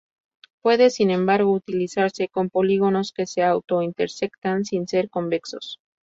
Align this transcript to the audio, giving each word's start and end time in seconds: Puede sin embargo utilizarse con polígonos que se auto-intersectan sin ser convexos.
Puede 0.63 0.89
sin 0.89 1.11
embargo 1.11 1.51
utilizarse 1.53 2.27
con 2.27 2.49
polígonos 2.49 3.11
que 3.13 3.27
se 3.27 3.43
auto-intersectan 3.43 4.65
sin 4.65 4.87
ser 4.87 5.11
convexos. 5.11 5.79